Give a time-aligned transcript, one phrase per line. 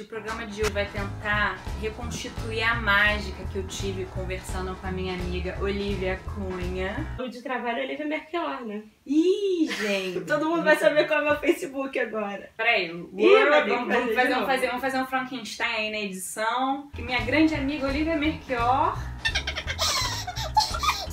[0.00, 4.90] O programa de hoje vai tentar reconstituir a mágica que eu tive conversando com a
[4.90, 7.14] minha amiga Olivia Cunha.
[7.20, 8.84] O de trabalho é Olivia Merkelor, né?
[9.04, 10.20] Ih, gente!
[10.24, 12.48] Todo mundo vai saber qual é o meu Facebook agora.
[12.56, 16.90] Peraí, Laura, vamos, fazer vamos fazer, vamos, fazer, vamos fazer um Frankenstein aí na edição.
[16.94, 18.96] Que minha grande amiga Olivia Merchior,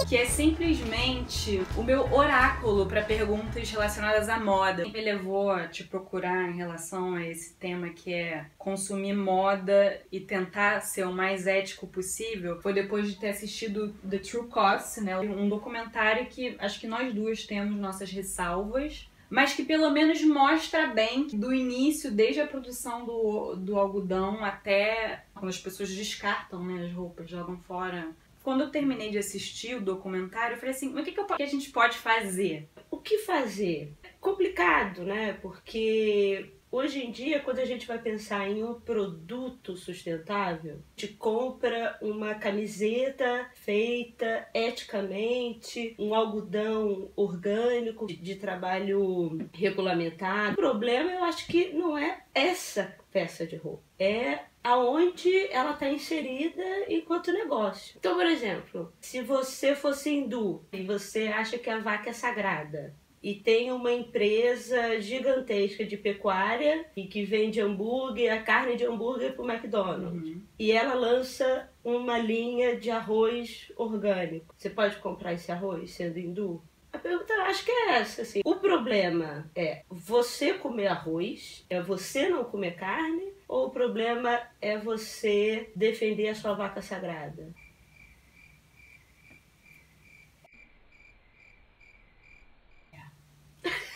[0.09, 4.83] que é simplesmente o meu oráculo para perguntas relacionadas à moda.
[4.83, 10.19] Me levou a te procurar em relação a esse tema que é consumir moda e
[10.19, 12.59] tentar ser o mais ético possível.
[12.59, 17.14] Foi depois de ter assistido The True Cost, né, um documentário que acho que nós
[17.14, 23.05] duas temos nossas ressalvas mas que pelo menos mostra bem do início, desde a produção
[23.05, 28.07] do, do algodão até quando as pessoas descartam né, as roupas, jogam fora.
[28.49, 31.43] Quando eu terminei de assistir o documentário, eu falei assim: o que, que, eu- que
[31.43, 32.67] a gente pode fazer?
[32.89, 33.94] O que fazer?
[34.19, 35.33] Complicado, né?
[35.39, 41.95] Porque hoje em dia, quando a gente vai pensar em um produto sustentável, gente compra
[42.02, 50.53] uma camiseta feita eticamente, um algodão orgânico de- de trabalho regulamentado.
[50.53, 55.90] O problema, eu acho que não é essa peça de roupa, é aonde ela está
[55.90, 57.96] inserida enquanto negócio.
[57.98, 62.94] Então, por exemplo, se você fosse hindu e você acha que a vaca é sagrada,
[63.22, 69.34] e tem uma empresa gigantesca de pecuária e que vende hambúrguer, a carne de hambúrguer
[69.34, 70.38] para o McDonald's.
[70.58, 74.56] E ela lança uma linha de arroz orgânico.
[74.58, 76.62] Você pode comprar esse arroz sendo hindu?
[76.92, 78.42] A pergunta eu acho que é essa, assim.
[78.44, 84.78] O problema é você comer arroz, é você não comer carne, ou o problema é
[84.78, 87.45] você defender a sua vaca sagrada?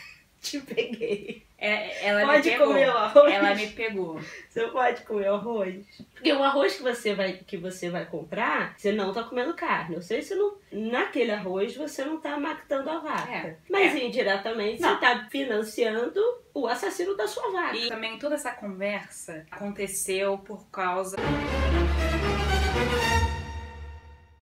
[0.42, 1.44] Te peguei.
[1.66, 2.68] É, ela Pode me pegou.
[2.68, 3.34] comer o arroz?
[3.34, 4.20] Ela me pegou.
[4.50, 5.86] Você pode comer arroz?
[6.14, 9.96] Porque o arroz que você vai, que você vai comprar, você não tá comendo carne.
[9.96, 10.56] Eu sei se não.
[10.72, 13.32] Naquele arroz você não tá matando a vaca.
[13.32, 14.06] É, Mas é.
[14.06, 14.90] indiretamente Não.
[14.90, 16.20] você tá financiando
[16.54, 17.78] o assassino da sua vaca.
[17.78, 21.16] E também toda essa conversa aconteceu por causa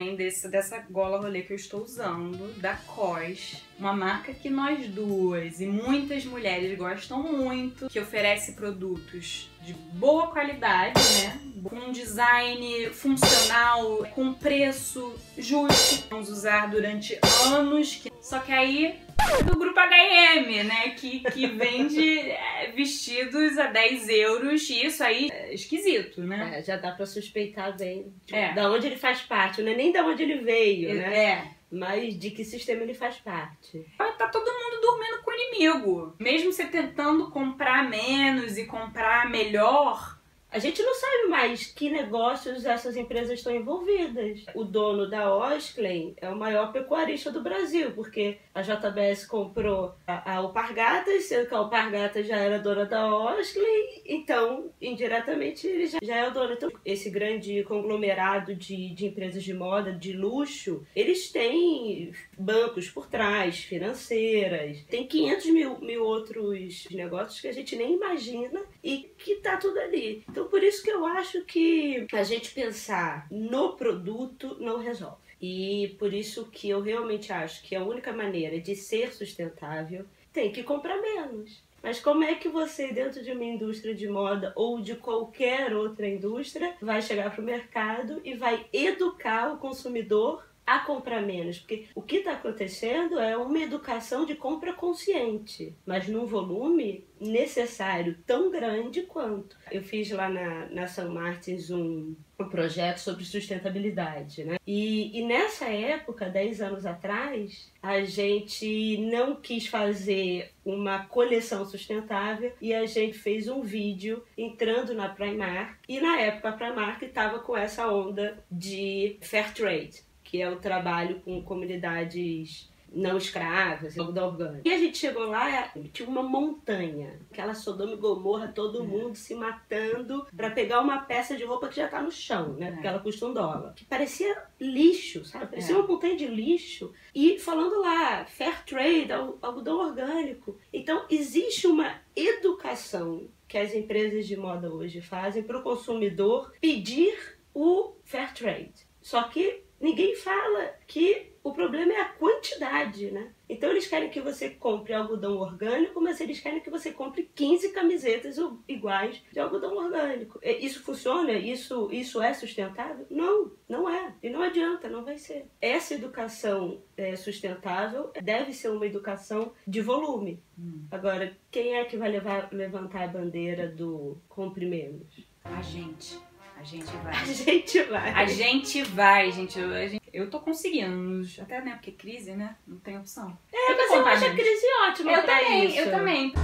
[0.00, 5.60] desse, dessa gola rolê que eu estou usando, da COS, uma marca que nós duas
[5.60, 11.38] e muitas mulheres gostam muito, que oferece produtos de boa qualidade, né?
[11.62, 16.06] Com um design funcional, com preço justo.
[16.08, 17.18] Vamos usar durante
[17.48, 18.02] anos.
[18.22, 18.98] Só que aí
[19.46, 20.90] do grupo H&M, né?
[20.90, 24.68] Que, que vende é, vestidos a 10 euros.
[24.70, 26.58] E isso aí é esquisito, né?
[26.58, 28.52] É, já dá pra suspeitar bem de, É.
[28.52, 29.62] da onde ele faz parte.
[29.62, 31.24] Não é nem da onde ele veio, né?
[31.24, 31.44] É.
[31.72, 33.86] Mas de que sistema ele faz parte.
[33.96, 36.16] Tá todo mundo dormindo com o inimigo.
[36.18, 40.18] Mesmo você tentando comprar menos e comprar melhor,
[40.50, 44.44] A gente não sabe mais que negócios essas empresas estão envolvidas.
[44.52, 50.34] O dono da Osklen é o maior pecuarista do Brasil, porque a JBS comprou a,
[50.34, 56.16] Alpargatas, sendo que a Alpargatas já era dona da Osklen, então, indiretamente, ele já, já
[56.16, 56.54] é o dono.
[56.54, 63.06] Então, esse grande conglomerado de, de empresas de moda, de luxo, eles têm bancos por
[63.06, 69.36] trás, financeiras, tem 500 mil, mil outros negócios que a gente nem imagina e que
[69.36, 70.24] tá tudo ali.
[70.28, 75.18] Então, por isso que eu acho que a gente pensar no produto não resolve.
[75.40, 80.52] E por isso que eu realmente acho que a única maneira de ser sustentável tem
[80.52, 81.62] que comprar menos.
[81.82, 86.06] Mas como é que você, dentro de uma indústria de moda ou de qualquer outra
[86.06, 91.58] indústria, vai chegar para o mercado e vai educar o consumidor a comprar menos?
[91.58, 98.16] Porque o que está acontecendo é uma educação de compra consciente, mas num volume necessário
[98.24, 99.56] tão grande quanto.
[99.70, 104.56] Eu fiz lá na, na São Martins um, um projeto sobre sustentabilidade, né?
[104.66, 112.52] E, e nessa época, 10 anos atrás, a gente não quis fazer uma coleção sustentável
[112.60, 117.40] e a gente fez um vídeo entrando na Primark e na época a Primark estava
[117.40, 124.28] com essa onda de fair trade, que é o trabalho com comunidades não escravas, algodão
[124.28, 124.66] orgânico.
[124.68, 129.14] E a gente chegou lá e tinha uma montanha, aquela Sodoma e Gomorra, todo mundo
[129.16, 132.72] se matando pra pegar uma peça de roupa que já tá no chão, né?
[132.72, 133.74] Porque ela custa um dólar.
[133.74, 135.46] Que parecia lixo, sabe?
[135.46, 135.78] Parecia É.
[135.78, 136.92] uma montanha de lixo.
[137.14, 140.58] E falando lá, fair trade, al- algodão orgânico.
[140.72, 147.36] Então, existe uma educação que as empresas de moda hoje fazem para o consumidor pedir
[147.54, 148.88] o fair trade.
[149.00, 153.32] Só que ninguém fala que o problema é a quantidade, né?
[153.48, 157.70] Então eles querem que você compre algodão orgânico, mas eles querem que você compre 15
[157.70, 158.36] camisetas
[158.68, 160.38] iguais de algodão orgânico.
[160.42, 161.32] Isso funciona?
[161.32, 163.06] Isso, isso é sustentável?
[163.10, 164.14] Não, não é.
[164.22, 165.46] E não adianta, não vai ser.
[165.60, 170.42] Essa educação é, sustentável deve ser uma educação de volume.
[170.58, 170.84] Hum.
[170.90, 175.26] Agora, quem é que vai levar, levantar a bandeira do compre menos?
[175.42, 176.29] A gente.
[176.60, 177.14] A gente vai.
[177.14, 178.10] A gente vai.
[178.12, 179.58] A gente vai, gente.
[179.58, 181.26] Eu, gente, eu tô conseguindo.
[181.40, 181.72] Até, né?
[181.72, 182.54] Porque crise, né?
[182.66, 183.38] Não tem opção.
[183.50, 185.78] É, mas eu acho a crise ótima eu também, isso.
[185.78, 186.34] Eu também.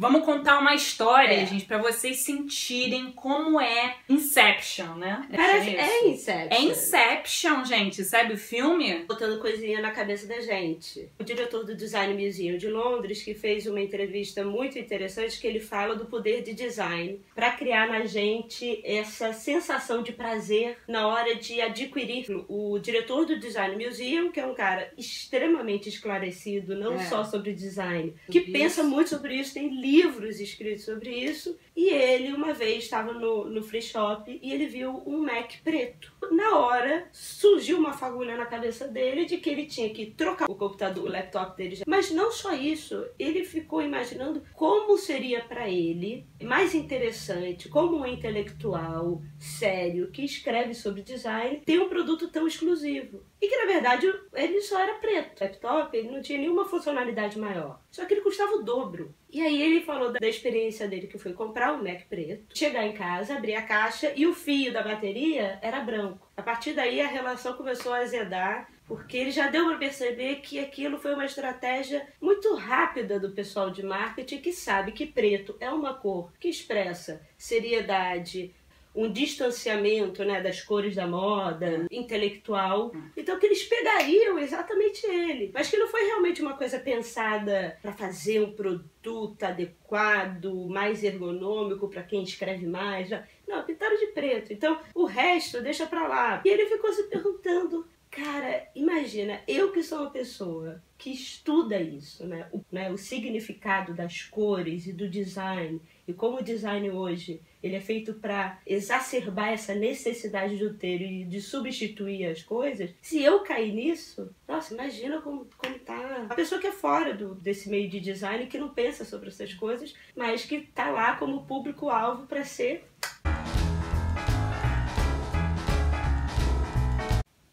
[0.00, 1.44] Vamos contar uma história, é.
[1.44, 5.28] gente, para vocês sentirem como é Inception, né?
[5.30, 6.56] Parece é Inception.
[6.56, 8.02] É Inception, gente.
[8.02, 9.04] Sabe o filme?
[9.06, 11.06] Botando coisinha na cabeça da gente.
[11.18, 15.60] O diretor do Design Museum de Londres, que fez uma entrevista muito interessante, que ele
[15.60, 21.34] fala do poder de design para criar na gente essa sensação de prazer na hora
[21.34, 22.24] de adquirir.
[22.48, 27.04] O diretor do Design Museum, que é um cara extremamente esclarecido, não é.
[27.04, 31.58] só sobre design, que pensa muito sobre isso, tem livros escritos sobre isso.
[31.76, 36.12] E ele, uma vez, estava no, no free shop e ele viu um Mac preto.
[36.30, 40.54] Na hora, surgiu uma fagulha na cabeça dele de que ele tinha que trocar o
[40.54, 41.82] computador, o laptop dele.
[41.86, 48.06] Mas não só isso, ele ficou imaginando como seria para ele mais interessante, como um
[48.06, 53.24] intelectual sério que escreve sobre design, ter um produto tão exclusivo.
[53.40, 55.40] E que na verdade ele só era preto.
[55.40, 57.80] O laptop ele não tinha nenhuma funcionalidade maior.
[57.90, 59.14] Só que ele custava o dobro.
[59.28, 62.92] E aí ele falou da experiência dele que foi comprar um Mac preto, chegar em
[62.92, 66.30] casa, abrir a caixa e o fio da bateria era branco.
[66.36, 70.58] A partir daí a relação começou a azedar, porque ele já deu para perceber que
[70.58, 75.70] aquilo foi uma estratégia muito rápida do pessoal de marketing que sabe que preto é
[75.70, 78.52] uma cor que expressa seriedade,
[78.94, 82.92] um distanciamento né, das cores da moda, intelectual.
[83.16, 85.50] Então que eles pegariam exatamente ele.
[85.54, 91.88] Mas que não foi realmente uma coisa pensada para fazer um produto adequado, mais ergonômico
[91.88, 93.10] para quem escreve mais.
[93.46, 94.52] Não, pintaram de preto.
[94.52, 96.42] Então o resto deixa para lá.
[96.44, 97.86] E ele ficou se perguntando.
[98.10, 102.48] Cara, imagina, eu que sou uma pessoa que estuda isso, né?
[102.52, 102.90] O, né?
[102.90, 108.14] o significado das cores e do design, e como o design hoje ele é feito
[108.14, 112.90] para exacerbar essa necessidade do ter e de substituir as coisas.
[113.02, 117.34] Se eu cair nisso, nossa, imagina como, como tá a pessoa que é fora do,
[117.34, 121.46] desse meio de design, que não pensa sobre essas coisas, mas que tá lá como
[121.46, 122.84] público-alvo para ser.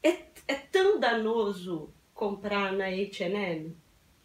[0.01, 0.09] É,
[0.47, 3.75] é tão danoso comprar na H&M?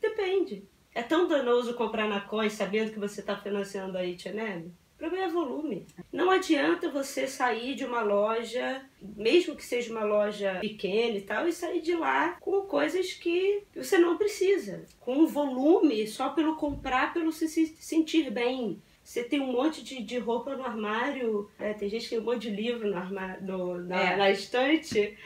[0.00, 0.64] Depende.
[0.94, 4.72] É tão danoso comprar na COI sabendo que você está financiando a H&M?
[5.02, 5.86] Problema é volume.
[6.12, 11.48] Não adianta você sair de uma loja, mesmo que seja uma loja pequena e tal,
[11.48, 14.84] e sair de lá com coisas que você não precisa.
[15.00, 18.80] Com volume só pelo comprar, pelo se sentir bem.
[19.02, 22.24] Você tem um monte de, de roupa no armário, é, tem gente que tem um
[22.24, 24.16] monte de livro no armário, no, na, é.
[24.16, 25.18] na estante.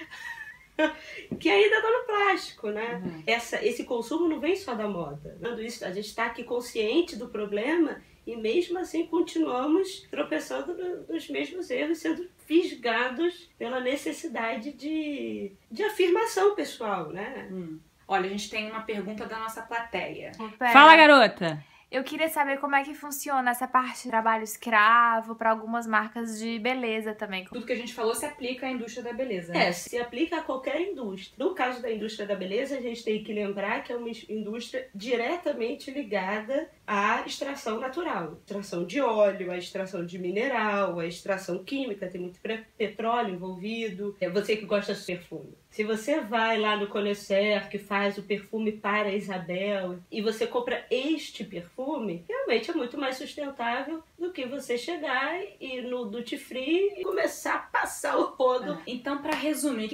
[1.38, 3.02] que ainda tá no plástico, né?
[3.05, 3.23] Uhum.
[3.26, 5.37] Essa, esse consumo não vem só da moda.
[5.61, 10.75] Isso, a gente está aqui consciente do problema e mesmo assim continuamos tropeçando
[11.08, 17.49] nos mesmos erros, sendo fisgados pela necessidade de, de afirmação pessoal, né?
[17.50, 17.78] Hum.
[18.08, 20.32] Olha, a gente tem uma pergunta da nossa plateia.
[20.73, 21.64] Fala, garota!
[21.88, 26.38] Eu queria saber como é que funciona essa parte de trabalho escravo para algumas marcas
[26.38, 27.44] de beleza também.
[27.44, 29.52] Tudo que a gente falou se aplica à indústria da beleza.
[29.52, 29.68] Né?
[29.68, 31.32] É, se aplica a qualquer indústria.
[31.38, 34.88] No caso da indústria da beleza, a gente tem que lembrar que é uma indústria
[34.92, 38.38] diretamente ligada à extração natural.
[38.44, 42.40] Extração de óleo, a extração de mineral, a extração química, tem muito
[42.76, 44.16] petróleo envolvido.
[44.20, 45.54] É você que gosta de perfume.
[45.76, 50.87] Se você vai lá no Conhecer, que faz o perfume para Isabel, e você compra
[50.90, 56.95] este perfume, realmente é muito mais sustentável do que você chegar e no duty free
[56.97, 58.73] e começar a passar o rodo.
[58.73, 59.90] Ah, então, para resumir,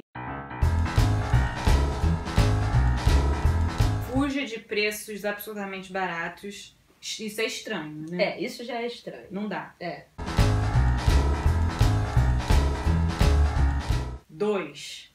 [4.09, 6.77] fuja de preços absurdamente baratos.
[7.01, 8.23] Isso é estranho, né?
[8.23, 9.27] É, isso já é estranho.
[9.29, 9.75] Não dá.
[9.81, 10.05] É.
[14.29, 15.12] Dois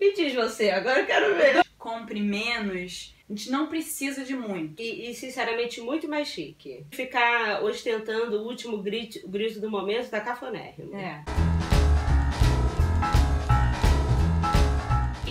[0.00, 1.64] me diz você, agora eu quero ver.
[1.78, 3.14] Compre menos.
[3.28, 4.80] A gente não precisa de muito.
[4.80, 6.84] E, e sinceramente, muito mais chique.
[6.92, 10.96] Ficar ostentando o último grito, grito do momento tá cafonérrimo.
[10.96, 11.24] É.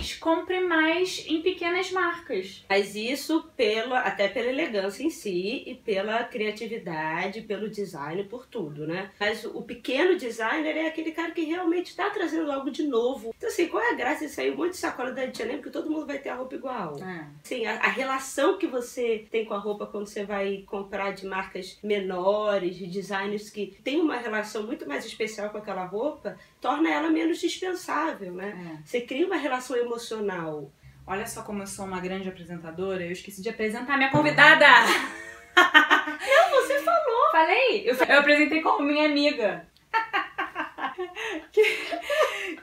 [0.06, 2.64] Mas compre mais em pequenas marcas.
[2.68, 8.86] Mas isso pela, até pela elegância em si e pela criatividade, pelo design, por tudo,
[8.86, 9.10] né?
[9.18, 13.34] Mas o pequeno designer é aquele cara que realmente está trazendo algo de novo.
[13.36, 15.70] Então, assim, qual é a graça de sair um monte de sacola da H&M porque
[15.70, 17.02] todo mundo vai ter a roupa igual?
[17.02, 17.26] É.
[17.42, 21.26] Sim, a, a relação que você tem com a roupa quando você vai comprar de
[21.26, 26.90] marcas menores, de designers que tem uma relação muito mais especial com aquela roupa, torna
[26.90, 28.76] ela menos dispensável, né?
[28.76, 28.86] É.
[28.86, 29.95] Você cria uma relação emocional.
[31.06, 33.04] Olha só como eu sou uma grande apresentadora.
[33.04, 34.66] Eu esqueci de apresentar minha convidada.
[35.56, 37.30] Não, você falou.
[37.32, 37.88] Falei?
[37.88, 39.66] Eu, eu apresentei como minha amiga.
[41.52, 41.62] Que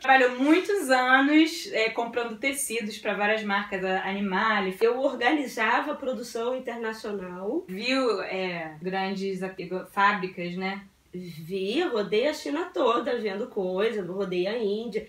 [0.02, 7.64] Trabalhou muitos anos é, comprando tecidos para várias marcas, a Animale, Eu organizava produção internacional,
[7.68, 9.40] viu é, grandes
[9.92, 10.84] fábricas, né?
[11.14, 15.08] vi, rodei a China toda vendo coisa, rodei a Índia.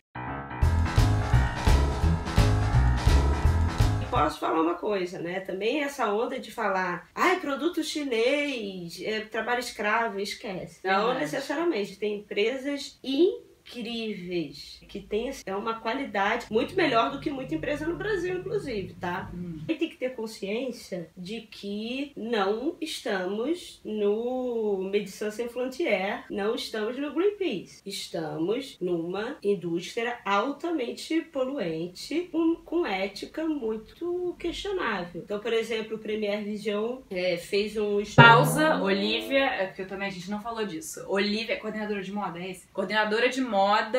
[4.14, 5.40] Posso falar uma coisa, né?
[5.40, 10.80] Também essa onda de falar, ai, produto chinês, é, trabalho escravo, esquece.
[10.85, 11.21] Não Verdade.
[11.21, 11.97] necessariamente.
[11.97, 17.97] Tem empresas incríveis que têm é uma qualidade muito melhor do que muita empresa no
[17.97, 19.30] Brasil, inclusive, tá?
[19.35, 19.61] Hum.
[19.66, 26.99] E tem que ter consciência de que não estamos no Medicine Sans Frontier, não estamos
[26.99, 27.80] no Greenpeace.
[27.87, 35.23] Estamos numa indústria altamente poluente, com, com ética muito questionável.
[35.25, 38.02] Então, por exemplo, o Premier Vision é, fez um.
[38.14, 41.04] Pausa, Olivia, é porque eu também a gente não falou disso.
[41.09, 42.66] Olivia é coordenadora de moda, é esse?
[42.68, 43.53] Coordenadora de moda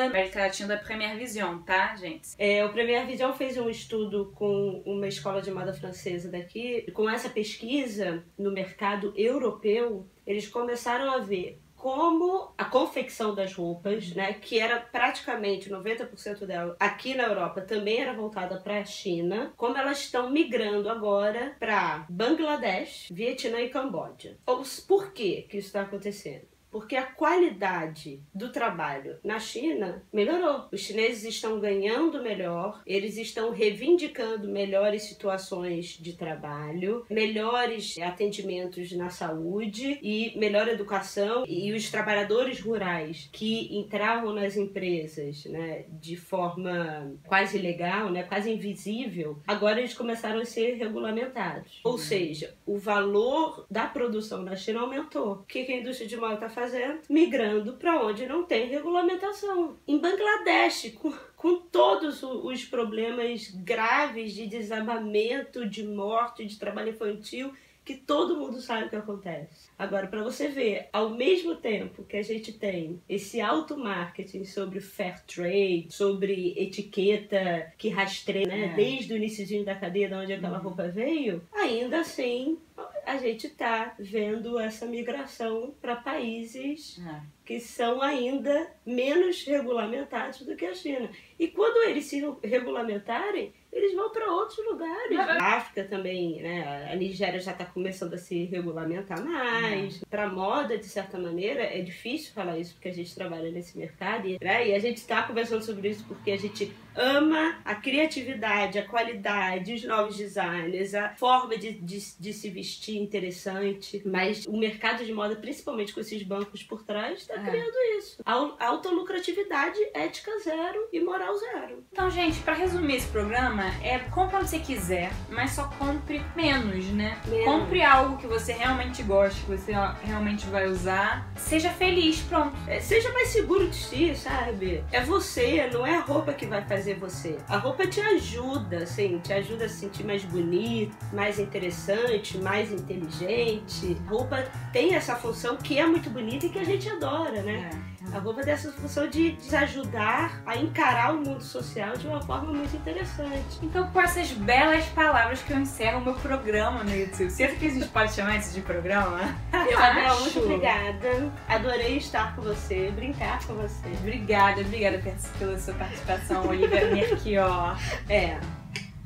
[0.06, 2.28] América Latina da Premier Vision, tá, gente?
[2.38, 6.82] É, o Premier Vision fez um estudo com uma escola de moda francesa daqui.
[6.92, 14.12] Com essa pesquisa no mercado europeu, eles começaram a ver como a confecção das roupas,
[14.14, 19.52] né, que era praticamente 90% dela aqui na Europa também era voltada para a China,
[19.56, 24.36] como elas estão migrando agora para Bangladesh, Vietnã e Camboja.
[24.46, 26.46] Ou- Por que que isso está acontecendo?
[26.76, 30.66] Porque a qualidade do trabalho na China melhorou.
[30.70, 39.08] Os chineses estão ganhando melhor, eles estão reivindicando melhores situações de trabalho, melhores atendimentos na
[39.08, 41.46] saúde e melhor educação.
[41.48, 48.52] E os trabalhadores rurais que entravam nas empresas né, de forma quase ilegal, né, quase
[48.52, 51.80] invisível, agora eles começaram a ser regulamentados.
[51.82, 55.32] Ou seja, o valor da produção na China aumentou.
[55.32, 56.65] O que que a indústria de moda está fazendo?
[57.08, 59.76] Migrando para onde não tem regulamentação.
[59.86, 67.52] Em Bangladesh, com, com todos os problemas graves de desabamento, de morte, de trabalho infantil,
[67.84, 69.68] que todo mundo sabe o que acontece.
[69.78, 74.80] Agora, para você ver, ao mesmo tempo que a gente tem esse alto marketing sobre
[74.80, 78.74] fair trade, sobre etiqueta que rastreia, né, É.
[78.74, 82.58] desde o iníciozinho da cadeia de onde aquela roupa veio, ainda assim
[83.06, 87.35] a gente tá vendo essa migração para países É.
[87.46, 91.08] que são ainda menos regulamentados do que a China.
[91.38, 95.18] E quando eles se regulamentarem, eles vão para outros lugares.
[95.18, 96.88] A África também, né?
[96.90, 100.02] A Nigéria já está começando a se regulamentar mais.
[100.08, 104.26] Para moda, de certa maneira, é difícil falar isso porque a gente trabalha nesse mercado.
[104.26, 104.68] E, né?
[104.68, 109.74] e a gente está conversando sobre isso porque a gente ama a criatividade, a qualidade,
[109.74, 114.02] os novos designs, a forma de, de, de se vestir interessante.
[114.06, 117.50] Mas o mercado de moda, principalmente com esses bancos por trás, está É.
[117.50, 118.20] criando isso.
[118.24, 121.84] Al- Alta lucratividade, ética zero e moral zero.
[121.92, 126.84] Então, gente, pra resumir esse programa, é compra onde você quiser, mas só compre menos,
[126.86, 127.18] né?
[127.26, 127.44] Menos.
[127.44, 131.26] Compre algo que você realmente gosta, que você realmente vai usar.
[131.36, 132.56] Seja feliz, pronto.
[132.66, 134.84] É, seja mais seguro de si, sabe?
[134.92, 137.38] É você, não é a roupa que vai fazer você.
[137.48, 142.70] A roupa te ajuda, assim, te ajuda a se sentir mais bonito, mais interessante, mais
[142.72, 143.96] inteligente.
[144.06, 147.42] A roupa tem essa função que é muito bonita e que a gente adora, fora,
[147.42, 147.70] né?
[147.72, 148.12] É.
[148.12, 148.16] é.
[148.16, 152.52] A roupa tem essa função de desajudar a encarar o mundo social de uma forma
[152.52, 153.58] muito interessante.
[153.62, 157.30] Então, com essas belas palavras que eu encerro o meu programa no YouTube.
[157.30, 159.34] Será que a gente pode chamar isso de programa?
[159.52, 161.32] Eu Abel, muito obrigada.
[161.48, 163.88] Adorei estar com você, brincar com você.
[164.00, 165.02] Obrigada, obrigada
[165.38, 167.76] pela sua participação, Olivia Merquior.
[168.08, 168.38] É.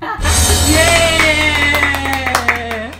[0.71, 2.91] yeah!